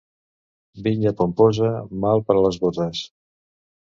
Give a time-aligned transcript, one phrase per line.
[0.87, 1.69] Vinya pomposa,
[2.05, 3.03] mal per a les botes.